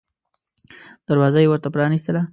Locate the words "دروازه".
1.07-1.39